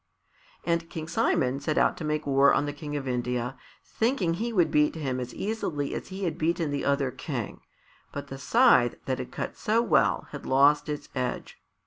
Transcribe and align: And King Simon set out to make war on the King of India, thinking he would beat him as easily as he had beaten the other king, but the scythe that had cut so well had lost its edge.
And 0.63 0.89
King 0.89 1.07
Simon 1.07 1.59
set 1.59 1.77
out 1.77 1.95
to 1.97 2.03
make 2.03 2.25
war 2.25 2.55
on 2.55 2.65
the 2.65 2.73
King 2.73 2.95
of 2.97 3.07
India, 3.07 3.55
thinking 3.85 4.33
he 4.33 4.51
would 4.51 4.71
beat 4.71 4.95
him 4.95 5.19
as 5.19 5.31
easily 5.35 5.93
as 5.93 6.07
he 6.07 6.23
had 6.23 6.39
beaten 6.39 6.71
the 6.71 6.83
other 6.83 7.11
king, 7.11 7.61
but 8.11 8.25
the 8.25 8.39
scythe 8.39 8.95
that 9.05 9.19
had 9.19 9.31
cut 9.31 9.55
so 9.55 9.83
well 9.83 10.25
had 10.31 10.43
lost 10.47 10.89
its 10.89 11.07
edge. 11.13 11.59